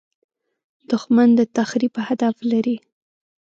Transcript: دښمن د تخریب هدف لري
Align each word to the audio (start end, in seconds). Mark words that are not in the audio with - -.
دښمن 0.89 1.29
د 1.37 1.39
تخریب 1.57 1.93
هدف 2.07 2.35
لري 2.51 2.77